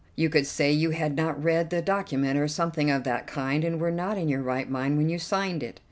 [0.15, 3.79] You could say you had not read the document, or something of that kind, and
[3.79, 5.79] were not in your right mind when you signed it."